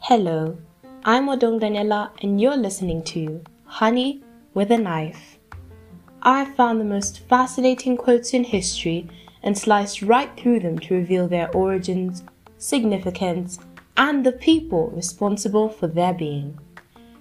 Hello, 0.00 0.58
I'm 1.04 1.28
Odong 1.28 1.60
Daniela, 1.60 2.10
and 2.22 2.40
you're 2.40 2.56
listening 2.56 3.02
to 3.04 3.40
Honey 3.64 4.22
with 4.52 4.70
a 4.70 4.76
Knife. 4.76 5.38
I 6.20 6.44
found 6.44 6.80
the 6.80 6.84
most 6.84 7.20
fascinating 7.28 7.96
quotes 7.96 8.34
in 8.34 8.44
history 8.44 9.08
and 9.42 9.56
sliced 9.56 10.02
right 10.02 10.30
through 10.36 10.60
them 10.60 10.78
to 10.80 10.94
reveal 10.94 11.28
their 11.28 11.50
origins, 11.56 12.24
significance, 12.58 13.58
and 13.96 14.26
the 14.26 14.32
people 14.32 14.90
responsible 14.90 15.68
for 15.68 15.86
their 15.86 16.12
being. 16.12 16.58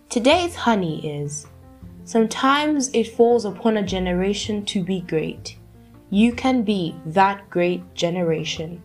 Today's 0.10 0.56
honey 0.56 1.08
is 1.08 1.48
Sometimes 2.04 2.90
it 2.94 3.08
falls 3.08 3.46
upon 3.46 3.78
a 3.78 3.84
generation 3.84 4.66
to 4.66 4.84
be 4.84 5.02
great. 5.02 5.56
You 6.14 6.34
can 6.34 6.64
be 6.64 6.94
that 7.06 7.50
great 7.50 7.96
generation. 7.96 8.84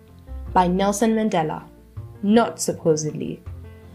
By 0.52 0.69
Nelson 0.69 1.16
Mandela. 1.16 1.64
Not 2.23 2.60
supposedly. 2.60 3.42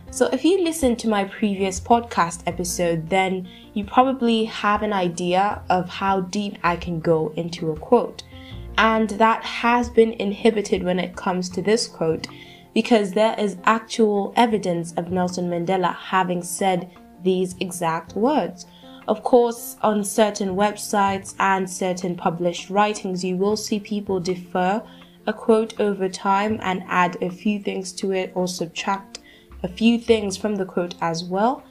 So, 0.10 0.26
if 0.34 0.44
you 0.44 0.62
listened 0.62 1.00
to 1.00 1.08
my 1.08 1.24
previous 1.24 1.80
podcast 1.80 2.41
episode, 2.46 3.10
then 3.10 3.48
you 3.74 3.86
probably 3.86 4.44
have 4.44 4.84
an 4.84 4.91
idea 4.91 5.62
of 5.70 5.88
how 5.88 6.20
deep 6.20 6.58
I 6.62 6.76
can 6.76 7.00
go 7.00 7.32
into 7.38 7.72
a 7.72 7.80
quote. 7.80 8.24
And 8.78 9.12
that 9.12 9.46
has 9.46 9.90
been 9.90 10.12
inhibited 10.12 10.84
when 10.84 11.00
it 11.00 11.16
comes 11.16 11.48
to 11.52 11.62
this 11.62 11.88
quote 11.88 12.27
because 12.74 13.13
there 13.13 13.40
is 13.40 13.55
actual 13.63 14.34
evidence 14.36 14.91
of 14.98 15.10
Nelson 15.10 15.50
Mandela 15.50 15.96
having 15.96 16.44
said 16.44 16.91
these 17.24 17.55
exact 17.62 18.13
words. 18.13 18.66
Of 19.12 19.24
course, 19.24 19.76
on 19.82 20.06
certain 20.06 20.56
websites 20.56 21.36
and 21.38 21.70
certain 21.70 22.16
published 22.16 22.70
writings, 22.70 23.26
you 23.26 23.36
will 23.36 23.58
see 23.58 23.78
people 23.78 24.22
defer 24.22 24.82
a 25.28 25.34
quote 25.34 25.78
over 25.82 26.08
time 26.08 26.58
and 26.62 26.82
add 26.88 27.18
a 27.22 27.30
few 27.30 27.60
things 27.60 27.91
to 28.00 28.13
it 28.13 28.32
or 28.35 28.48
subtract 28.48 29.20
a 29.63 29.68
few 29.68 30.00
things 30.00 30.38
from 30.38 30.55
the 30.55 30.63
quote 30.63 30.96
as 31.02 31.26
well. 31.26 31.62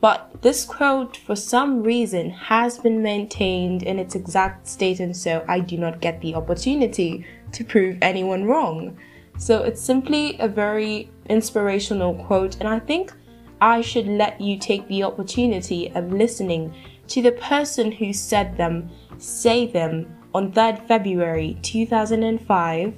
But 0.00 0.40
this 0.40 0.64
quote, 0.64 1.16
for 1.16 1.34
some 1.34 1.82
reason, 1.82 2.30
has 2.30 2.78
been 2.78 3.02
maintained 3.02 3.82
in 3.82 3.98
its 3.98 4.14
exact 4.14 4.68
state, 4.68 5.00
and 5.00 5.16
so 5.16 5.44
I 5.48 5.58
do 5.58 5.76
not 5.76 6.00
get 6.00 6.20
the 6.20 6.36
opportunity 6.36 7.26
to 7.50 7.64
prove 7.64 7.98
anyone 8.02 8.44
wrong. 8.44 8.96
So 9.36 9.64
it's 9.64 9.82
simply 9.82 10.36
a 10.38 10.46
very 10.46 11.10
inspirational 11.28 12.14
quote, 12.14 12.60
and 12.60 12.68
I 12.68 12.78
think 12.78 13.12
I 13.60 13.80
should 13.80 14.06
let 14.06 14.40
you 14.42 14.58
take 14.58 14.86
the 14.88 15.04
opportunity 15.04 15.90
of 15.94 16.12
listening 16.12 16.74
to 17.08 17.22
the 17.22 17.32
person 17.32 17.92
who 17.92 18.12
said 18.12 18.56
them 18.56 18.90
say 19.18 19.66
them 19.66 20.06
on 20.34 20.52
3rd 20.52 20.86
February 20.88 21.58
2005 21.62 22.94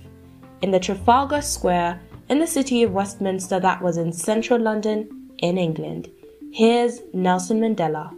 in 0.62 0.70
the 0.70 0.80
Trafalgar 0.80 1.42
Square 1.42 2.00
in 2.28 2.40
the 2.40 2.46
city 2.46 2.82
of 2.82 2.92
Westminster, 2.92 3.60
that 3.60 3.80
was 3.80 3.96
in 3.96 4.12
central 4.12 4.58
London, 4.58 5.30
in 5.38 5.58
England. 5.58 6.10
Here's 6.52 7.00
Nelson 7.12 7.60
Mandela. 7.60 8.12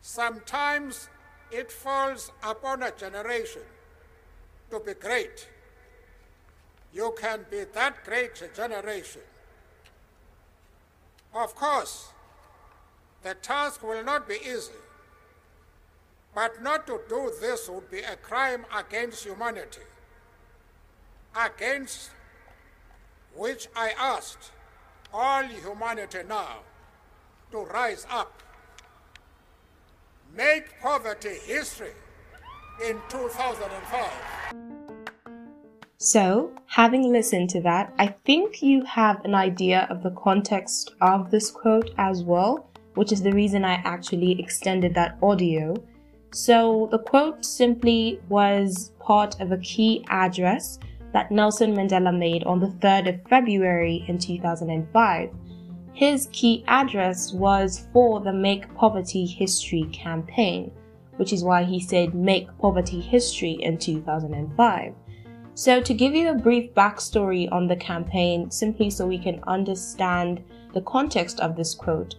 Sometimes 0.00 1.08
it 1.50 1.70
falls 1.70 2.32
upon 2.42 2.82
a 2.82 2.92
generation 2.92 3.62
to 4.70 4.80
be 4.80 4.94
great. 4.94 5.48
You 6.94 7.14
can 7.18 7.44
be 7.50 7.64
that 7.74 8.04
great 8.04 8.40
a 8.42 8.48
generation. 8.54 9.22
Of 11.34 11.54
course, 11.54 12.08
the 13.22 13.34
task 13.34 13.82
will 13.82 14.04
not 14.04 14.28
be 14.28 14.36
easy, 14.36 14.72
but 16.34 16.62
not 16.62 16.86
to 16.86 17.00
do 17.08 17.32
this 17.40 17.68
would 17.68 17.90
be 17.90 18.00
a 18.00 18.16
crime 18.16 18.66
against 18.74 19.24
humanity, 19.24 19.82
against 21.34 22.10
which 23.34 23.68
I 23.74 23.92
asked 23.98 24.50
all 25.12 25.44
humanity 25.44 26.18
now 26.28 26.58
to 27.50 27.64
rise 27.64 28.06
up. 28.10 28.42
Make 30.34 30.80
poverty 30.80 31.36
history 31.46 31.92
in 32.84 33.00
2005. 33.08 34.41
So, 36.04 36.50
having 36.66 37.12
listened 37.12 37.48
to 37.50 37.60
that, 37.60 37.94
I 37.96 38.08
think 38.24 38.60
you 38.60 38.84
have 38.86 39.24
an 39.24 39.36
idea 39.36 39.86
of 39.88 40.02
the 40.02 40.10
context 40.10 40.96
of 41.00 41.30
this 41.30 41.48
quote 41.48 41.92
as 41.96 42.24
well, 42.24 42.68
which 42.94 43.12
is 43.12 43.22
the 43.22 43.30
reason 43.30 43.64
I 43.64 43.74
actually 43.74 44.40
extended 44.40 44.96
that 44.96 45.16
audio. 45.22 45.76
So, 46.32 46.88
the 46.90 46.98
quote 46.98 47.44
simply 47.44 48.20
was 48.28 48.90
part 48.98 49.40
of 49.40 49.52
a 49.52 49.58
key 49.58 50.04
address 50.08 50.80
that 51.12 51.30
Nelson 51.30 51.72
Mandela 51.76 52.12
made 52.12 52.42
on 52.42 52.58
the 52.58 52.74
3rd 52.84 53.08
of 53.14 53.28
February 53.28 54.04
in 54.08 54.18
2005. 54.18 55.30
His 55.92 56.28
key 56.32 56.64
address 56.66 57.32
was 57.32 57.86
for 57.92 58.18
the 58.18 58.32
Make 58.32 58.74
Poverty 58.74 59.24
History 59.24 59.84
campaign, 59.92 60.72
which 61.18 61.32
is 61.32 61.44
why 61.44 61.62
he 61.62 61.78
said 61.78 62.12
Make 62.12 62.48
Poverty 62.58 63.00
History 63.00 63.52
in 63.52 63.78
2005. 63.78 64.94
So, 65.64 65.80
to 65.80 65.94
give 65.94 66.12
you 66.12 66.28
a 66.28 66.34
brief 66.34 66.74
backstory 66.74 67.46
on 67.52 67.68
the 67.68 67.76
campaign, 67.76 68.50
simply 68.50 68.90
so 68.90 69.06
we 69.06 69.16
can 69.16 69.38
understand 69.46 70.42
the 70.74 70.80
context 70.80 71.38
of 71.38 71.54
this 71.54 71.72
quote, 71.72 72.16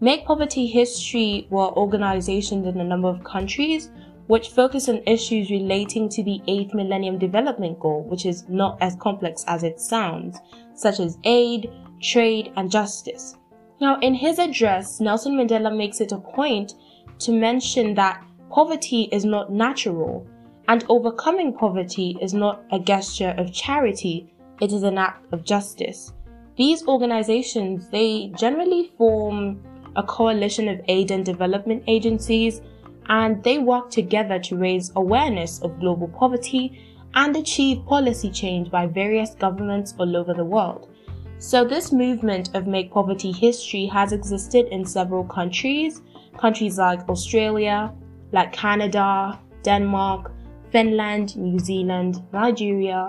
Make 0.00 0.24
Poverty 0.24 0.66
History 0.66 1.46
were 1.50 1.70
organizations 1.76 2.66
in 2.66 2.80
a 2.80 2.84
number 2.84 3.08
of 3.08 3.22
countries 3.24 3.90
which 4.26 4.48
focus 4.48 4.88
on 4.88 5.02
issues 5.06 5.50
relating 5.50 6.08
to 6.08 6.22
the 6.22 6.40
8th 6.48 6.72
Millennium 6.72 7.18
Development 7.18 7.78
Goal, 7.78 8.04
which 8.04 8.24
is 8.24 8.48
not 8.48 8.78
as 8.80 8.96
complex 8.96 9.44
as 9.48 9.64
it 9.64 9.78
sounds, 9.78 10.38
such 10.72 10.98
as 10.98 11.18
aid, 11.24 11.70
trade, 12.00 12.52
and 12.56 12.70
justice. 12.70 13.36
Now, 13.82 14.00
in 14.00 14.14
his 14.14 14.38
address, 14.38 14.98
Nelson 14.98 15.36
Mandela 15.36 15.76
makes 15.76 16.00
it 16.00 16.12
a 16.12 16.16
point 16.16 16.72
to 17.18 17.32
mention 17.32 17.92
that 17.96 18.24
poverty 18.48 19.10
is 19.12 19.26
not 19.26 19.52
natural, 19.52 20.26
and 20.68 20.84
overcoming 20.88 21.52
poverty 21.52 22.16
is 22.20 22.34
not 22.34 22.62
a 22.70 22.78
gesture 22.78 23.34
of 23.38 23.52
charity, 23.52 24.30
it 24.60 24.72
is 24.72 24.82
an 24.82 24.98
act 24.98 25.24
of 25.32 25.44
justice. 25.44 26.12
These 26.56 26.86
organizations, 26.86 27.88
they 27.88 28.32
generally 28.36 28.92
form 28.98 29.62
a 29.96 30.02
coalition 30.02 30.68
of 30.68 30.80
aid 30.88 31.10
and 31.10 31.24
development 31.24 31.84
agencies 31.86 32.60
and 33.08 33.42
they 33.42 33.58
work 33.58 33.90
together 33.90 34.38
to 34.38 34.56
raise 34.56 34.92
awareness 34.94 35.60
of 35.62 35.80
global 35.80 36.08
poverty 36.08 36.78
and 37.14 37.34
achieve 37.36 37.84
policy 37.86 38.30
change 38.30 38.70
by 38.70 38.86
various 38.86 39.34
governments 39.34 39.94
all 39.98 40.16
over 40.16 40.34
the 40.34 40.44
world. 40.44 40.90
So, 41.38 41.64
this 41.64 41.92
movement 41.92 42.54
of 42.54 42.66
Make 42.66 42.90
Poverty 42.90 43.32
History 43.32 43.86
has 43.86 44.12
existed 44.12 44.66
in 44.66 44.84
several 44.84 45.24
countries, 45.24 46.02
countries 46.36 46.78
like 46.78 47.08
Australia, 47.08 47.94
like 48.32 48.52
Canada, 48.52 49.38
Denmark, 49.62 50.32
Finland, 50.70 51.36
New 51.36 51.58
Zealand, 51.58 52.22
Nigeria, 52.32 53.08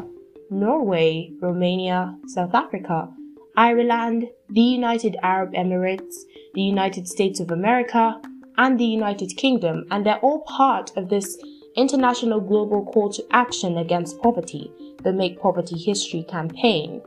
Norway, 0.49 1.31
Romania, 1.41 2.17
South 2.27 2.53
Africa, 2.53 3.09
Ireland, 3.57 4.29
the 4.49 4.61
United 4.61 5.17
Arab 5.21 5.53
Emirates, 5.53 6.15
the 6.53 6.61
United 6.61 7.07
States 7.07 7.39
of 7.39 7.51
America, 7.51 8.21
and 8.57 8.79
the 8.79 8.85
United 8.85 9.35
Kingdom, 9.37 9.85
and 9.91 10.05
they're 10.05 10.19
all 10.19 10.41
part 10.41 10.95
of 10.97 11.09
this 11.09 11.37
international 11.75 12.39
global 12.41 12.85
call 12.85 13.09
to 13.09 13.25
action 13.31 13.77
against 13.77 14.21
poverty, 14.21 14.71
the 15.03 15.13
Make 15.13 15.39
Poverty 15.39 15.77
History 15.77 16.23
campaign. 16.23 17.01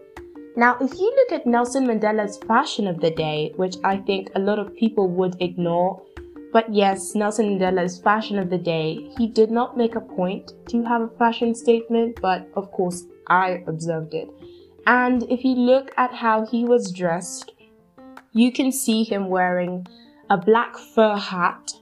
Now, 0.57 0.77
if 0.81 0.93
you 0.99 1.13
look 1.17 1.33
at 1.33 1.47
Nelson 1.47 1.87
Mandela's 1.87 2.37
fashion 2.39 2.87
of 2.87 3.01
the 3.01 3.11
day, 3.11 3.53
which 3.57 3.77
I 3.85 3.97
think 3.97 4.31
a 4.35 4.39
lot 4.41 4.59
of 4.59 4.75
people 4.77 5.09
would 5.09 5.37
ignore, 5.41 6.03
but 6.53 6.73
yes, 6.73 7.15
Nelson 7.15 7.59
Mandela's 7.59 7.99
fashion 7.99 8.39
of 8.39 8.51
the 8.51 8.59
day, 8.59 9.11
he 9.17 9.27
did 9.27 9.51
not 9.51 9.77
make 9.77 9.95
a 9.95 10.01
point 10.01 10.53
to 10.69 10.85
have 10.85 11.01
a 11.01 11.09
fashion 11.09 11.55
statement, 11.55 12.19
but 12.21 12.47
of 12.55 12.71
course, 12.71 13.05
I 13.27 13.65
observed 13.67 14.13
it. 14.13 14.29
And 14.87 15.23
if 15.31 15.45
you 15.45 15.55
look 15.55 15.93
at 15.97 16.13
how 16.13 16.45
he 16.45 16.65
was 16.65 16.93
dressed, 16.93 17.53
you 18.33 18.53
can 18.53 18.71
see 18.71 19.03
him 19.03 19.29
wearing 19.29 19.87
a 20.29 20.37
black 20.37 20.77
fur 20.77 21.17
hat, 21.17 21.73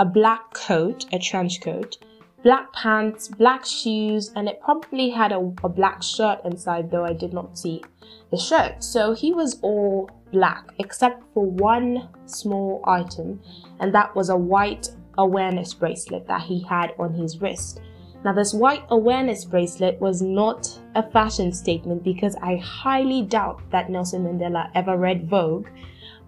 a 0.00 0.04
black 0.04 0.52
coat, 0.52 1.06
a 1.12 1.18
trench 1.18 1.60
coat, 1.60 1.98
black 2.42 2.72
pants, 2.72 3.28
black 3.28 3.64
shoes, 3.64 4.32
and 4.36 4.48
it 4.48 4.60
probably 4.60 5.10
had 5.10 5.32
a, 5.32 5.38
a, 5.64 5.68
black 5.68 6.02
shirt 6.02 6.40
inside, 6.44 6.90
though 6.90 7.04
I 7.04 7.12
did 7.12 7.32
not 7.32 7.58
see 7.58 7.82
the 8.30 8.36
shirt. 8.36 8.82
So 8.82 9.12
he 9.12 9.32
was 9.32 9.58
all 9.60 10.10
black, 10.32 10.64
except 10.78 11.22
for 11.34 11.44
one 11.46 12.08
small 12.26 12.82
item, 12.86 13.40
and 13.80 13.94
that 13.94 14.14
was 14.14 14.28
a 14.28 14.36
white 14.36 14.90
awareness 15.16 15.74
bracelet 15.74 16.26
that 16.28 16.42
he 16.42 16.62
had 16.62 16.92
on 16.98 17.12
his 17.12 17.40
wrist. 17.40 17.80
Now, 18.24 18.32
this 18.32 18.52
white 18.52 18.84
awareness 18.90 19.44
bracelet 19.44 20.00
was 20.00 20.22
not 20.22 20.78
a 20.94 21.08
fashion 21.10 21.52
statement 21.52 22.02
because 22.02 22.34
I 22.42 22.56
highly 22.56 23.22
doubt 23.22 23.62
that 23.70 23.90
Nelson 23.90 24.24
Mandela 24.24 24.70
ever 24.74 24.96
read 24.96 25.28
Vogue 25.28 25.68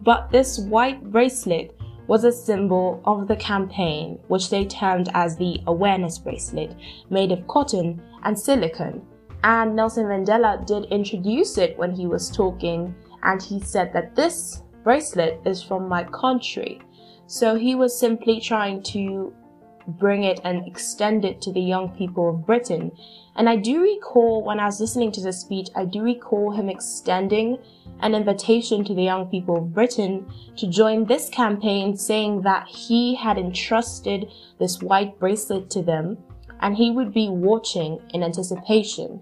but 0.02 0.30
this 0.30 0.58
white 0.58 1.02
bracelet 1.10 1.76
was 2.10 2.24
a 2.24 2.32
symbol 2.32 3.00
of 3.04 3.28
the 3.28 3.36
campaign, 3.36 4.18
which 4.26 4.50
they 4.50 4.64
termed 4.64 5.08
as 5.14 5.36
the 5.36 5.60
awareness 5.68 6.18
bracelet, 6.18 6.74
made 7.08 7.30
of 7.30 7.46
cotton 7.46 8.02
and 8.24 8.36
silicone. 8.36 9.00
And 9.44 9.76
Nelson 9.76 10.06
Mandela 10.06 10.66
did 10.66 10.86
introduce 10.86 11.56
it 11.56 11.78
when 11.78 11.92
he 11.92 12.08
was 12.08 12.28
talking, 12.28 12.92
and 13.22 13.40
he 13.40 13.60
said 13.60 13.92
that 13.92 14.16
this 14.16 14.64
bracelet 14.82 15.40
is 15.46 15.62
from 15.62 15.88
my 15.88 16.02
country. 16.02 16.82
So 17.28 17.54
he 17.54 17.76
was 17.76 17.96
simply 17.96 18.40
trying 18.40 18.82
to 18.94 19.32
bring 19.86 20.24
it 20.24 20.40
and 20.44 20.66
extend 20.66 21.24
it 21.24 21.40
to 21.42 21.52
the 21.52 21.60
young 21.60 21.90
people 21.90 22.28
of 22.30 22.46
Britain. 22.46 22.92
And 23.36 23.48
I 23.48 23.56
do 23.56 23.82
recall 23.82 24.42
when 24.44 24.60
I 24.60 24.66
was 24.66 24.80
listening 24.80 25.12
to 25.12 25.20
the 25.20 25.32
speech, 25.32 25.68
I 25.74 25.84
do 25.84 26.02
recall 26.02 26.52
him 26.52 26.68
extending 26.68 27.58
an 28.00 28.14
invitation 28.14 28.84
to 28.84 28.94
the 28.94 29.02
young 29.02 29.26
people 29.26 29.56
of 29.58 29.74
Britain 29.74 30.26
to 30.56 30.66
join 30.66 31.04
this 31.04 31.28
campaign, 31.28 31.96
saying 31.96 32.42
that 32.42 32.66
he 32.66 33.14
had 33.14 33.38
entrusted 33.38 34.30
this 34.58 34.80
white 34.82 35.18
bracelet 35.18 35.70
to 35.70 35.82
them 35.82 36.18
and 36.60 36.76
he 36.76 36.90
would 36.90 37.12
be 37.12 37.28
watching 37.28 38.00
in 38.12 38.22
anticipation. 38.22 39.20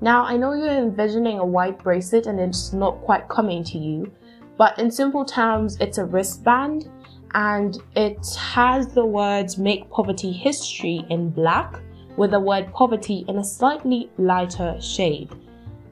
Now, 0.00 0.24
I 0.24 0.36
know 0.36 0.52
you're 0.52 0.68
envisioning 0.68 1.38
a 1.38 1.46
white 1.46 1.78
bracelet 1.82 2.26
and 2.26 2.38
it's 2.38 2.72
not 2.72 3.00
quite 3.02 3.28
coming 3.28 3.64
to 3.64 3.78
you, 3.78 4.12
but 4.56 4.78
in 4.78 4.90
simple 4.90 5.24
terms, 5.24 5.76
it's 5.80 5.98
a 5.98 6.04
wristband 6.04 6.90
and 7.34 7.78
it 7.96 8.24
has 8.36 8.86
the 8.88 9.04
words 9.04 9.58
make 9.58 9.90
poverty 9.90 10.32
history 10.32 11.04
in 11.10 11.30
black 11.30 11.80
with 12.16 12.30
the 12.30 12.40
word 12.40 12.72
poverty 12.72 13.24
in 13.28 13.38
a 13.38 13.44
slightly 13.44 14.10
lighter 14.18 14.76
shade. 14.80 15.30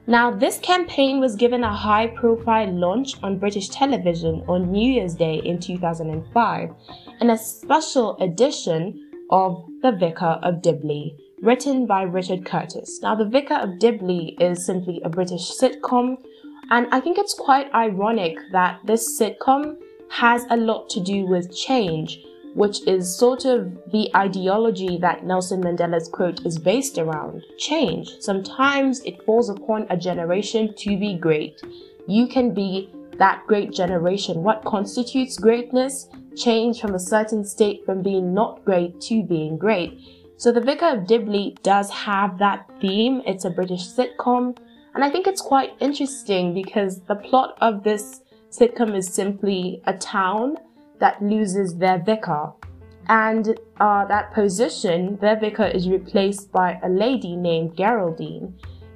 Now, 0.07 0.31
this 0.31 0.57
campaign 0.59 1.19
was 1.19 1.35
given 1.35 1.63
a 1.63 1.73
high 1.73 2.07
profile 2.07 2.71
launch 2.71 3.15
on 3.23 3.39
British 3.39 3.69
television 3.69 4.43
on 4.47 4.71
New 4.71 4.91
Year's 4.91 5.15
Day 5.15 5.35
in 5.35 5.59
2005 5.59 6.69
in 7.21 7.29
a 7.29 7.37
special 7.37 8.17
edition 8.17 9.09
of 9.29 9.65
The 9.81 9.93
Vicar 9.93 10.39
of 10.43 10.61
Dibley, 10.61 11.15
written 11.41 11.85
by 11.85 12.03
Richard 12.03 12.45
Curtis. 12.45 12.99
Now, 13.01 13.15
The 13.15 13.25
Vicar 13.25 13.55
of 13.55 13.79
Dibley 13.79 14.35
is 14.41 14.65
simply 14.65 15.01
a 15.05 15.09
British 15.09 15.51
sitcom, 15.57 16.17
and 16.69 16.87
I 16.91 16.99
think 16.99 17.17
it's 17.17 17.33
quite 17.33 17.73
ironic 17.73 18.37
that 18.51 18.79
this 18.85 19.19
sitcom 19.19 19.77
has 20.13 20.45
a 20.51 20.57
lot 20.57 20.89
to 20.91 20.99
do 20.99 21.25
with 21.25 21.55
change, 21.55 22.23
which 22.53 22.85
is 22.87 23.17
sort 23.17 23.45
of 23.45 23.73
the 23.91 24.15
ideology 24.15 24.95
that 24.99 25.25
Nelson 25.25 25.63
Mandela's 25.63 26.07
quote 26.07 26.45
is 26.45 26.59
based 26.59 26.99
around. 26.99 27.43
Change. 27.57 28.11
Sometimes 28.19 28.99
it 29.05 29.25
falls 29.25 29.49
upon 29.49 29.87
a 29.89 29.97
generation 29.97 30.71
to 30.77 30.99
be 30.99 31.17
great. 31.17 31.59
You 32.07 32.27
can 32.27 32.53
be 32.53 32.91
that 33.17 33.41
great 33.47 33.71
generation. 33.71 34.43
What 34.43 34.63
constitutes 34.63 35.39
greatness? 35.39 36.09
Change 36.35 36.79
from 36.79 36.93
a 36.93 36.99
certain 36.99 37.43
state 37.43 37.83
from 37.83 38.03
being 38.03 38.35
not 38.35 38.63
great 38.63 39.01
to 39.01 39.23
being 39.23 39.57
great. 39.57 39.99
So 40.37 40.51
the 40.51 40.61
Vicar 40.61 40.97
of 40.97 41.07
Dibley 41.07 41.57
does 41.63 41.89
have 41.89 42.37
that 42.37 42.69
theme. 42.79 43.23
It's 43.25 43.45
a 43.45 43.49
British 43.49 43.87
sitcom. 43.87 44.55
And 44.93 45.03
I 45.03 45.09
think 45.09 45.25
it's 45.25 45.41
quite 45.41 45.71
interesting 45.79 46.53
because 46.53 47.01
the 47.01 47.15
plot 47.15 47.57
of 47.61 47.83
this 47.83 48.21
sitcom 48.53 48.95
is 48.95 49.07
simply 49.07 49.81
a 49.85 49.93
town 49.93 50.57
that 50.99 51.21
loses 51.21 51.75
their 51.75 51.97
vicar. 51.97 52.51
And 53.07 53.59
uh, 53.79 54.05
that 54.05 54.33
position, 54.33 55.17
their 55.17 55.37
vicar, 55.39 55.65
is 55.65 55.89
replaced 55.89 56.51
by 56.51 56.79
a 56.83 56.89
lady 56.89 57.35
named 57.35 57.75
Geraldine. 57.75 58.55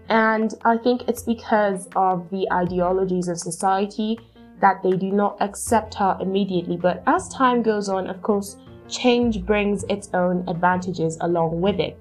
And 0.10 0.54
I 0.64 0.78
think 0.78 1.02
it's 1.08 1.24
because 1.24 1.90
of 1.96 2.30
the 2.30 2.48
ideologies 2.54 3.28
of 3.28 3.40
society 3.40 4.20
that 4.62 4.82
they 4.84 4.92
do 4.92 5.12
not 5.12 5.38
accept 5.42 5.96
her 5.96 6.18
immediately. 6.22 6.78
But 6.78 7.04
as 7.08 7.28
time 7.30 7.62
goes 7.64 7.90
on, 7.90 8.08
of 8.08 8.22
course, 8.22 8.58
change 8.88 9.44
brings 9.44 9.84
its 9.90 10.10
own 10.14 10.48
advantages 10.48 11.18
along 11.22 11.60
with 11.60 11.80
it. 11.80 12.00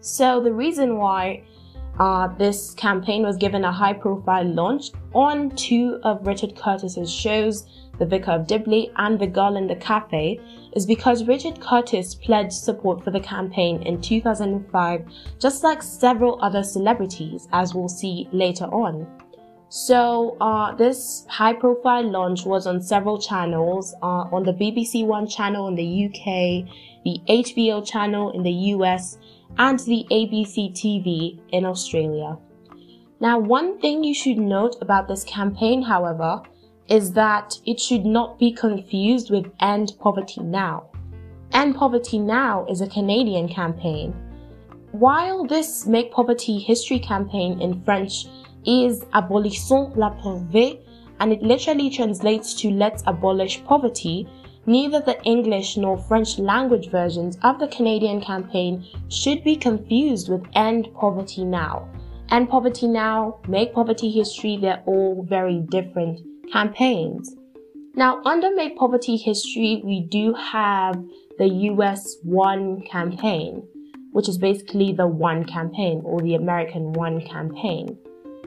So 0.00 0.40
the 0.40 0.52
reason 0.52 0.98
why 0.98 1.44
uh, 1.98 2.28
this 2.38 2.74
campaign 2.74 3.22
was 3.22 3.36
given 3.36 3.64
a 3.64 3.72
high 3.72 3.92
profile 3.92 4.44
launch 4.44 4.90
on 5.14 5.50
two 5.50 6.00
of 6.02 6.26
Richard 6.26 6.56
Curtis's 6.56 7.12
shows, 7.12 7.66
The 7.98 8.06
Vicar 8.06 8.32
of 8.32 8.46
Dibley 8.46 8.90
and 8.96 9.18
The 9.18 9.28
Girl 9.28 9.56
in 9.56 9.68
the 9.68 9.76
Cafe, 9.76 10.40
is 10.74 10.86
because 10.86 11.24
Richard 11.24 11.60
Curtis 11.60 12.14
pledged 12.14 12.52
support 12.52 13.04
for 13.04 13.12
the 13.12 13.20
campaign 13.20 13.82
in 13.82 14.00
2005, 14.00 15.04
just 15.38 15.62
like 15.62 15.82
several 15.82 16.38
other 16.42 16.64
celebrities, 16.64 17.48
as 17.52 17.74
we'll 17.74 17.88
see 17.88 18.28
later 18.32 18.64
on. 18.64 19.06
So, 19.68 20.36
uh, 20.40 20.74
this 20.74 21.26
high 21.28 21.52
profile 21.52 22.08
launch 22.08 22.44
was 22.44 22.66
on 22.66 22.80
several 22.80 23.18
channels 23.18 23.94
uh, 24.02 24.26
on 24.30 24.44
the 24.44 24.52
BBC 24.52 25.04
One 25.04 25.26
channel 25.26 25.66
in 25.68 25.74
the 25.74 26.06
UK, 26.06 26.68
the 27.04 27.20
HBO 27.28 27.84
channel 27.84 28.30
in 28.30 28.42
the 28.42 28.52
US, 28.52 29.18
and 29.58 29.78
the 29.80 30.06
ABC 30.10 30.72
TV 30.72 31.40
in 31.50 31.64
Australia. 31.64 32.36
Now, 33.20 33.38
one 33.38 33.78
thing 33.78 34.02
you 34.02 34.14
should 34.14 34.38
note 34.38 34.76
about 34.80 35.08
this 35.08 35.24
campaign, 35.24 35.82
however, 35.82 36.42
is 36.88 37.12
that 37.12 37.58
it 37.64 37.80
should 37.80 38.04
not 38.04 38.38
be 38.38 38.52
confused 38.52 39.30
with 39.30 39.50
End 39.60 39.92
Poverty 40.00 40.42
Now. 40.42 40.86
End 41.52 41.76
Poverty 41.76 42.18
Now 42.18 42.66
is 42.68 42.80
a 42.80 42.88
Canadian 42.88 43.48
campaign. 43.48 44.12
While 44.90 45.44
this 45.44 45.86
Make 45.86 46.12
Poverty 46.12 46.58
History 46.58 46.98
campaign 46.98 47.60
in 47.60 47.82
French 47.84 48.26
is 48.66 49.00
Abolissons 49.14 49.96
la 49.96 50.10
pauvreté, 50.10 50.80
and 51.20 51.32
it 51.32 51.42
literally 51.42 51.90
translates 51.90 52.54
to 52.54 52.70
Let's 52.70 53.02
Abolish 53.06 53.64
Poverty, 53.64 54.28
Neither 54.66 55.00
the 55.00 55.22
English 55.24 55.76
nor 55.76 55.98
French 55.98 56.38
language 56.38 56.90
versions 56.90 57.36
of 57.42 57.58
the 57.58 57.68
Canadian 57.68 58.20
campaign 58.20 58.84
should 59.08 59.44
be 59.44 59.56
confused 59.56 60.30
with 60.30 60.42
End 60.54 60.88
Poverty 60.94 61.44
Now. 61.44 61.88
End 62.30 62.48
Poverty 62.48 62.88
Now, 62.88 63.40
Make 63.46 63.74
Poverty 63.74 64.10
History, 64.10 64.56
they're 64.56 64.82
all 64.86 65.22
very 65.28 65.60
different 65.68 66.20
campaigns. 66.50 67.36
Now, 67.94 68.22
under 68.24 68.54
Make 68.54 68.76
Poverty 68.78 69.16
History, 69.16 69.82
we 69.84 70.00
do 70.00 70.32
have 70.34 70.96
the 71.38 71.48
US 71.70 72.16
One 72.22 72.80
campaign, 72.82 73.62
which 74.12 74.28
is 74.28 74.38
basically 74.38 74.92
the 74.92 75.06
One 75.06 75.44
campaign 75.44 76.00
or 76.04 76.20
the 76.22 76.36
American 76.36 76.94
One 76.94 77.20
campaign. 77.20 77.98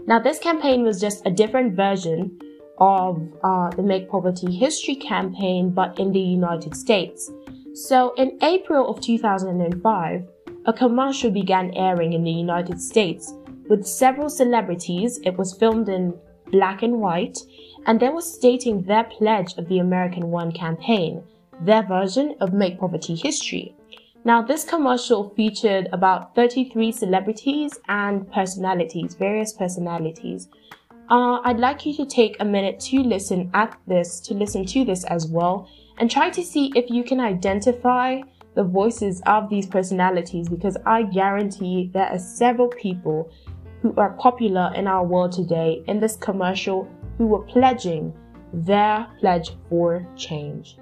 Now, 0.08 0.20
this 0.20 0.40
campaign 0.40 0.84
was 0.84 1.00
just 1.00 1.26
a 1.28 1.32
different 1.32 1.76
version 1.76 2.40
of 2.78 3.22
uh, 3.44 3.70
the 3.72 3.84
Make 3.84 4.10
Poverty 4.10 4.56
History 4.56 4.96
campaign, 4.96 5.72
but 5.72 6.00
in 6.00 6.12
the 6.12 6.20
United 6.20 6.76
States. 6.76 7.32
So 7.74 8.14
in 8.16 8.38
April 8.42 8.90
of 8.90 9.02
2005, 9.02 10.28
a 10.66 10.74
commercial 10.74 11.32
began 11.32 11.72
airing 11.76 12.14
in 12.14 12.24
the 12.24 12.32
United 12.32 12.82
States 12.82 13.34
with 13.70 13.86
several 13.86 14.30
celebrities. 14.30 15.20
It 15.24 15.38
was 15.38 15.54
filmed 15.54 15.90
in 15.90 16.14
black 16.52 16.84
and 16.84 17.00
white, 17.00 17.38
and 17.86 18.00
they 18.00 18.10
were 18.10 18.22
stating 18.22 18.84
their 18.84 19.04
pledge 19.04 19.58
of 19.58 19.68
the 19.68 19.80
American 19.80 20.30
One 20.32 20.52
campaign, 20.52 21.24
their 21.62 21.84
version 21.84 22.36
of 22.40 22.54
Make 22.54 22.80
Poverty 22.80 23.16
History. 23.16 23.76
Now, 24.26 24.42
this 24.42 24.66
commercial 24.66 25.30
featured 25.36 25.88
about 25.94 26.36
33 26.36 26.92
celebrities 26.92 27.80
and 27.88 28.30
personalities, 28.32 29.16
various 29.16 29.54
personalities, 29.54 30.50
uh, 31.10 31.40
I'd 31.44 31.60
like 31.60 31.86
you 31.86 31.94
to 31.96 32.06
take 32.06 32.36
a 32.40 32.46
minute 32.46 32.80
to 32.92 33.02
listen 33.02 33.50
at 33.54 33.78
this, 33.88 34.20
to 34.22 34.34
listen 34.34 34.66
to 34.66 34.84
this 34.84 35.06
as 35.06 35.26
well, 35.28 35.70
and 35.98 36.12
try 36.12 36.30
to 36.30 36.44
see 36.44 36.72
if 36.76 36.90
you 36.90 37.04
can 37.04 37.20
identify 37.20 38.22
the 38.56 38.64
voices 38.64 39.22
of 39.26 39.50
these 39.50 39.68
personalities 39.68 40.50
because 40.50 40.76
I 40.86 41.04
guarantee 41.04 41.92
there 41.94 42.08
are 42.08 42.20
several 42.20 42.68
people 42.68 43.32
who 43.82 43.94
are 43.96 44.14
popular 44.14 44.74
in 44.76 44.88
our 44.88 45.06
world 45.06 45.32
today 45.32 45.84
in 45.88 46.00
this 46.00 46.18
commercial 46.18 46.90
who 47.18 47.28
were 47.28 47.44
pledging 47.44 48.14
their 48.52 49.08
pledge 49.20 49.52
for 49.70 50.06
change. 50.16 50.78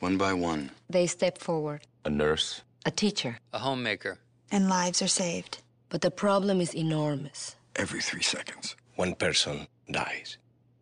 One 0.00 0.18
by 0.18 0.32
one, 0.34 0.72
they 0.90 1.06
step 1.06 1.38
forward. 1.38 1.86
A 2.04 2.10
nurse, 2.10 2.62
a 2.84 2.90
teacher, 2.90 3.38
a 3.52 3.58
homemaker. 3.58 4.18
And 4.50 4.68
lives 4.68 5.02
are 5.02 5.08
saved. 5.08 5.58
But 5.88 6.00
the 6.00 6.10
problem 6.10 6.60
is 6.60 6.74
enormous. 6.74 7.56
Every 7.76 8.00
three 8.00 8.22
seconds, 8.22 8.76
one 8.96 9.14
person 9.14 9.66
dies. 9.90 10.38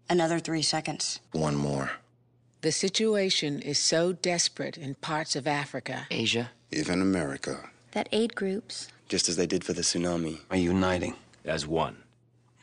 Another 0.08 0.38
three 0.38 0.62
seconds. 0.62 1.20
One 1.32 1.56
more. 1.56 1.92
The 2.62 2.72
situation 2.72 3.60
is 3.60 3.78
so 3.78 4.12
desperate 4.12 4.76
in 4.76 4.94
parts 4.96 5.34
of 5.34 5.46
Africa, 5.46 6.06
Asia, 6.10 6.50
even 6.70 7.00
America, 7.00 7.70
that 7.92 8.08
aid 8.12 8.34
groups, 8.34 8.88
just 9.08 9.28
as 9.28 9.36
they 9.36 9.46
did 9.46 9.64
for 9.64 9.72
the 9.72 9.82
tsunami, 9.82 10.40
are 10.50 10.56
uniting 10.56 11.14
as 11.44 11.66
one. 11.66 11.96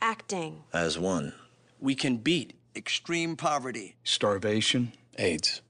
Acting 0.00 0.62
as 0.72 0.98
one. 0.98 1.32
We 1.80 1.94
can 1.94 2.18
beat 2.18 2.54
extreme 2.76 3.36
poverty, 3.36 3.96
starvation, 4.04 4.92
AIDS. 5.18 5.60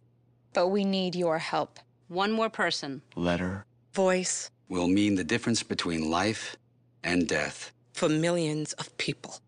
But 0.52 0.68
we 0.68 0.84
need 0.84 1.14
your 1.14 1.38
help. 1.38 1.78
One 2.08 2.32
more 2.32 2.48
person. 2.48 3.02
Letter. 3.16 3.64
Voice. 3.92 4.50
Will 4.68 4.88
mean 4.88 5.14
the 5.14 5.24
difference 5.24 5.62
between 5.62 6.10
life 6.10 6.56
and 7.04 7.28
death. 7.28 7.72
for 7.92 8.08
millions 8.08 8.72
of 8.74 8.96
people. 8.96 9.40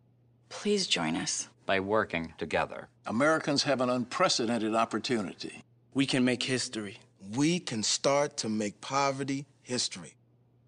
Please 0.48 0.86
join 0.88 1.14
us. 1.16 1.48
By 1.66 1.78
working 1.78 2.34
together. 2.36 2.88
Americans 3.06 3.62
have 3.62 3.80
an 3.80 3.88
unprecedented 3.88 4.74
opportunity. 4.74 5.62
We 5.94 6.04
can 6.04 6.24
make 6.24 6.42
history. 6.42 6.98
We 7.36 7.60
can 7.60 7.84
start 7.84 8.36
to 8.38 8.48
make 8.48 8.80
poverty 8.80 9.46
history. 9.62 10.14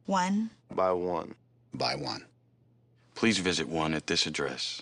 One. 0.06 0.50
By 0.72 0.92
one. 0.92 1.34
By 1.74 1.96
one. 1.96 2.24
Please 3.16 3.38
visit 3.38 3.68
one 3.68 3.94
at 3.94 4.06
this 4.06 4.26
address. 4.26 4.80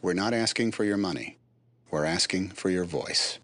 We're 0.00 0.14
not 0.14 0.32
asking 0.32 0.70
for 0.72 0.84
your 0.84 0.96
money. 0.96 1.38
We're 1.90 2.04
asking 2.04 2.50
for 2.50 2.70
your 2.70 2.84
voice. 2.84 3.40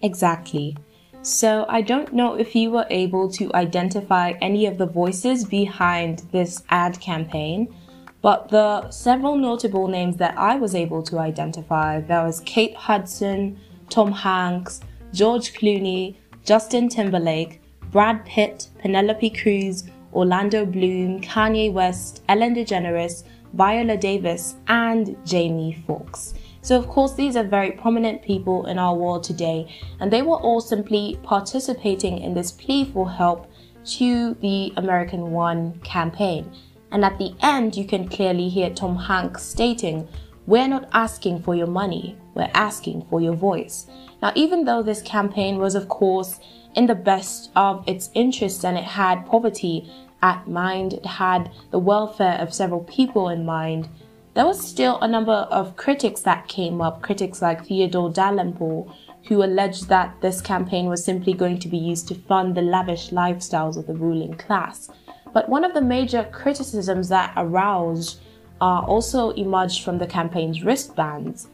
Exactly. 0.00 0.76
So 1.22 1.66
I 1.68 1.82
don't 1.82 2.14
know 2.14 2.34
if 2.34 2.54
you 2.54 2.70
were 2.70 2.86
able 2.88 3.30
to 3.32 3.52
identify 3.54 4.32
any 4.40 4.64
of 4.64 4.78
the 4.78 4.86
voices 4.86 5.44
behind 5.44 6.20
this 6.32 6.62
ad 6.70 6.98
campaign, 6.98 7.74
but 8.22 8.48
the 8.48 8.90
several 8.90 9.36
notable 9.36 9.86
names 9.86 10.16
that 10.16 10.36
I 10.38 10.56
was 10.56 10.74
able 10.74 11.02
to 11.04 11.18
identify, 11.18 12.00
there 12.00 12.24
was 12.24 12.40
Kate 12.40 12.74
Hudson, 12.74 13.58
Tom 13.90 14.12
Hanks, 14.12 14.80
George 15.12 15.52
Clooney, 15.52 16.16
Justin 16.44 16.88
Timberlake, 16.88 17.60
Brad 17.90 18.24
Pitt, 18.24 18.70
Penelope 18.78 19.30
Cruz, 19.30 19.84
Orlando 20.14 20.64
Bloom, 20.64 21.20
Kanye 21.20 21.70
West, 21.70 22.22
Ellen 22.30 22.54
DeGeneres, 22.54 23.24
Viola 23.52 23.96
Davis, 23.96 24.54
and 24.68 25.16
Jamie 25.26 25.82
Foxx. 25.86 26.32
So, 26.62 26.78
of 26.78 26.88
course, 26.88 27.14
these 27.14 27.36
are 27.36 27.44
very 27.44 27.72
prominent 27.72 28.22
people 28.22 28.66
in 28.66 28.78
our 28.78 28.94
world 28.94 29.24
today, 29.24 29.66
and 29.98 30.12
they 30.12 30.22
were 30.22 30.36
all 30.36 30.60
simply 30.60 31.18
participating 31.22 32.18
in 32.18 32.34
this 32.34 32.52
plea 32.52 32.84
for 32.84 33.10
help 33.10 33.50
to 33.84 34.34
the 34.34 34.72
American 34.76 35.32
One 35.32 35.80
campaign. 35.80 36.50
And 36.92 37.04
at 37.04 37.18
the 37.18 37.34
end, 37.40 37.76
you 37.76 37.86
can 37.86 38.08
clearly 38.08 38.48
hear 38.48 38.70
Tom 38.70 38.96
Hanks 38.96 39.42
stating, 39.42 40.06
We're 40.46 40.68
not 40.68 40.88
asking 40.92 41.42
for 41.42 41.54
your 41.54 41.66
money, 41.66 42.18
we're 42.34 42.50
asking 42.52 43.06
for 43.08 43.20
your 43.20 43.34
voice. 43.34 43.86
Now, 44.20 44.32
even 44.34 44.64
though 44.64 44.82
this 44.82 45.00
campaign 45.02 45.58
was, 45.58 45.74
of 45.74 45.88
course, 45.88 46.40
in 46.74 46.86
the 46.86 46.94
best 46.94 47.50
of 47.56 47.82
its 47.86 48.10
interests 48.14 48.64
and 48.64 48.76
it 48.76 48.84
had 48.84 49.26
poverty 49.26 49.90
at 50.22 50.46
mind, 50.46 50.92
it 50.92 51.06
had 51.06 51.50
the 51.70 51.78
welfare 51.78 52.38
of 52.38 52.52
several 52.52 52.84
people 52.84 53.28
in 53.28 53.44
mind, 53.44 53.88
there 54.34 54.46
was 54.46 54.60
still 54.60 54.98
a 55.00 55.08
number 55.08 55.32
of 55.32 55.76
critics 55.76 56.22
that 56.22 56.46
came 56.46 56.80
up, 56.80 57.02
critics 57.02 57.42
like 57.42 57.66
Theodore 57.66 58.10
Dalrymple, 58.10 58.94
who 59.26 59.42
alleged 59.42 59.88
that 59.88 60.20
this 60.20 60.40
campaign 60.40 60.86
was 60.86 61.04
simply 61.04 61.32
going 61.32 61.58
to 61.58 61.68
be 61.68 61.76
used 61.76 62.08
to 62.08 62.14
fund 62.14 62.54
the 62.54 62.62
lavish 62.62 63.10
lifestyles 63.10 63.76
of 63.76 63.86
the 63.86 63.94
ruling 63.94 64.34
class. 64.34 64.88
But 65.32 65.48
one 65.48 65.64
of 65.64 65.74
the 65.74 65.82
major 65.82 66.28
criticisms 66.32 67.08
that 67.08 67.32
aroused 67.36 68.20
uh, 68.60 68.80
also 68.80 69.30
emerged 69.30 69.84
from 69.84 69.98
the 69.98 70.06
campaign's 70.06 70.62
wristbands 70.62 71.48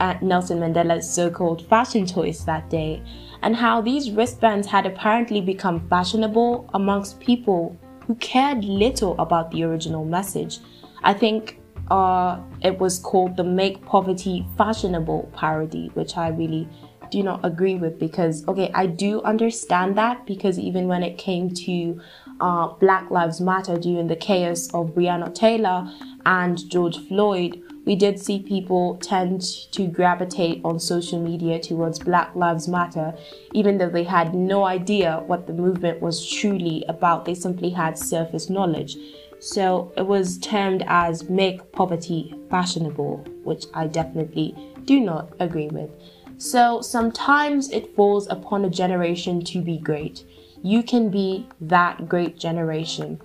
at 0.00 0.22
Nelson 0.22 0.58
Mandela's 0.58 1.08
so 1.08 1.30
called 1.30 1.66
fashion 1.68 2.06
choice 2.06 2.40
that 2.44 2.68
day, 2.70 3.02
and 3.42 3.54
how 3.54 3.80
these 3.80 4.10
wristbands 4.10 4.66
had 4.66 4.86
apparently 4.86 5.40
become 5.40 5.86
fashionable 5.88 6.68
amongst 6.74 7.20
people 7.20 7.76
who 8.06 8.14
cared 8.16 8.64
little 8.64 9.18
about 9.20 9.50
the 9.50 9.62
original 9.62 10.04
message. 10.04 10.58
I 11.02 11.12
think 11.12 11.60
uh, 11.90 12.40
it 12.62 12.78
was 12.78 12.98
called 12.98 13.36
the 13.36 13.44
Make 13.44 13.84
Poverty 13.84 14.46
Fashionable 14.56 15.30
parody, 15.34 15.90
which 15.94 16.16
I 16.16 16.28
really 16.28 16.68
do 17.10 17.22
not 17.22 17.44
agree 17.44 17.76
with 17.76 17.98
because, 17.98 18.46
okay, 18.48 18.70
I 18.74 18.86
do 18.86 19.22
understand 19.22 19.96
that 19.98 20.26
because 20.26 20.58
even 20.58 20.88
when 20.88 21.02
it 21.02 21.18
came 21.18 21.50
to 21.50 22.00
uh, 22.40 22.68
Black 22.68 23.10
Lives 23.10 23.40
Matter 23.40 23.78
during 23.78 24.08
the 24.08 24.16
chaos 24.16 24.68
of 24.74 24.94
Breonna 24.94 25.34
Taylor 25.34 25.88
and 26.26 26.68
George 26.70 26.98
Floyd, 27.06 27.62
we 27.84 27.94
did 27.96 28.18
see 28.18 28.38
people 28.40 28.96
tend 28.96 29.42
to 29.72 29.86
gravitate 29.86 30.62
on 30.64 30.80
social 30.80 31.20
media 31.20 31.60
towards 31.60 31.98
Black 31.98 32.34
Lives 32.34 32.66
Matter, 32.66 33.14
even 33.52 33.76
though 33.76 33.90
they 33.90 34.04
had 34.04 34.34
no 34.34 34.64
idea 34.64 35.22
what 35.26 35.46
the 35.46 35.52
movement 35.52 36.00
was 36.00 36.26
truly 36.26 36.82
about. 36.88 37.26
They 37.26 37.34
simply 37.34 37.70
had 37.70 37.98
surface 37.98 38.48
knowledge. 38.48 38.96
So 39.40 39.92
it 39.96 40.06
was 40.06 40.38
termed 40.38 40.84
as 40.86 41.28
make 41.28 41.72
poverty 41.72 42.34
fashionable, 42.50 43.24
which 43.44 43.66
I 43.74 43.86
definitely 43.86 44.54
do 44.84 45.00
not 45.00 45.32
agree 45.38 45.68
with. 45.68 45.90
So 46.38 46.80
sometimes 46.80 47.70
it 47.70 47.94
falls 47.94 48.26
upon 48.28 48.64
a 48.64 48.70
generation 48.70 49.44
to 49.44 49.60
be 49.60 49.78
great. 49.78 50.24
You 50.62 50.82
can 50.82 51.10
be 51.10 51.46
that 51.60 52.08
great 52.08 52.38
generation. 52.38 53.20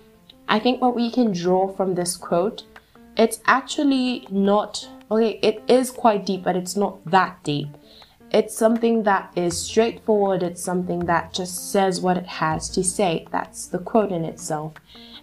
I 0.48 0.60
think 0.60 0.82
what 0.82 0.96
we 0.96 1.10
can 1.12 1.32
draw 1.32 1.68
from 1.68 1.96
this 1.96 2.18
quote, 2.18 2.64
it's 3.18 3.40
actually 3.46 4.28
not, 4.30 4.88
okay, 5.10 5.40
it 5.42 5.64
is 5.68 5.92
quite 5.92 6.26
deep, 6.26 6.44
but 6.44 6.56
it's 6.56 6.76
not 6.76 7.04
that 7.06 7.44
deep. 7.44 7.68
It's 8.32 8.56
something 8.56 9.04
that 9.04 9.34
is 9.36 9.60
straightforward, 9.60 10.44
it's 10.44 10.62
something 10.62 11.00
that 11.06 11.34
just 11.34 11.72
says 11.72 12.00
what 12.00 12.16
it 12.16 12.28
has 12.28 12.70
to 12.70 12.84
say. 12.84 13.26
That's 13.32 13.66
the 13.66 13.80
quote 13.80 14.12
in 14.12 14.24
itself. 14.24 14.74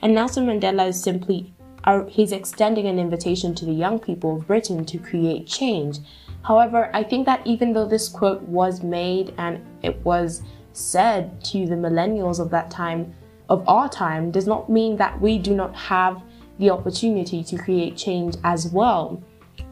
And 0.02 0.12
Nelson 0.12 0.46
Mandela 0.46 0.88
is 0.88 1.00
simply 1.00 1.54
uh, 1.84 2.04
he's 2.06 2.32
extending 2.32 2.86
an 2.86 2.98
invitation 2.98 3.54
to 3.54 3.64
the 3.64 3.72
young 3.72 4.00
people 4.00 4.36
of 4.36 4.46
Britain 4.48 4.84
to 4.86 4.98
create 4.98 5.46
change. 5.46 5.98
However, 6.42 6.90
I 6.92 7.04
think 7.04 7.26
that 7.26 7.46
even 7.46 7.72
though 7.72 7.86
this 7.86 8.08
quote 8.08 8.42
was 8.42 8.82
made 8.82 9.32
and 9.38 9.64
it 9.82 9.96
was 10.04 10.42
said 10.72 11.42
to 11.44 11.64
the 11.66 11.76
millennials 11.76 12.40
of 12.40 12.50
that 12.50 12.72
time, 12.72 13.14
of 13.48 13.66
our 13.68 13.88
time, 13.88 14.32
does 14.32 14.48
not 14.48 14.68
mean 14.68 14.96
that 14.96 15.20
we 15.20 15.38
do 15.38 15.54
not 15.54 15.76
have 15.76 16.20
the 16.58 16.70
opportunity 16.70 17.44
to 17.44 17.56
create 17.56 17.96
change 17.96 18.36
as 18.42 18.66
well. 18.68 19.22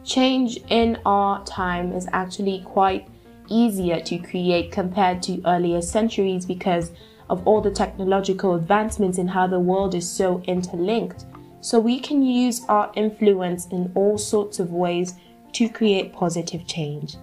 Change 0.05 0.59
in 0.69 0.97
our 1.05 1.43
time 1.43 1.91
is 1.91 2.07
actually 2.13 2.61
quite 2.65 3.09
easier 3.47 3.99
to 4.01 4.17
create 4.17 4.71
compared 4.71 5.21
to 5.23 5.41
earlier 5.45 5.81
centuries 5.81 6.45
because 6.45 6.91
of 7.29 7.45
all 7.47 7.61
the 7.61 7.71
technological 7.71 8.55
advancements 8.55 9.17
and 9.17 9.29
how 9.29 9.47
the 9.47 9.59
world 9.59 9.95
is 9.95 10.09
so 10.09 10.41
interlinked. 10.45 11.25
So 11.61 11.79
we 11.79 11.99
can 11.99 12.21
use 12.21 12.63
our 12.69 12.91
influence 12.95 13.67
in 13.67 13.91
all 13.95 14.17
sorts 14.17 14.59
of 14.59 14.71
ways 14.71 15.15
to 15.53 15.69
create 15.69 16.13
positive 16.13 16.67
change. 16.67 17.15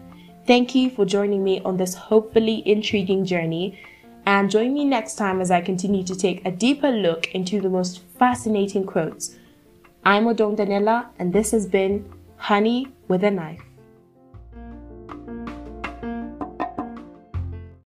Thank 0.46 0.74
you 0.74 0.90
for 0.90 1.04
joining 1.04 1.44
me 1.44 1.60
on 1.60 1.76
this 1.76 1.94
hopefully 1.94 2.62
intriguing 2.66 3.24
journey. 3.24 3.78
And 4.26 4.50
join 4.50 4.72
me 4.72 4.84
next 4.84 5.14
time 5.16 5.40
as 5.40 5.50
I 5.50 5.60
continue 5.60 6.04
to 6.04 6.16
take 6.16 6.44
a 6.44 6.50
deeper 6.50 6.90
look 6.90 7.32
into 7.34 7.60
the 7.60 7.68
most 7.68 8.02
fascinating 8.18 8.86
quotes. 8.86 9.36
I'm 10.04 10.24
Odong 10.24 10.56
Daniela, 10.56 11.06
and 11.18 11.32
this 11.32 11.52
has 11.52 11.66
been 11.66 12.12
Honey 12.36 12.88
with 13.08 13.22
a 13.22 13.30
Knife. 13.30 13.62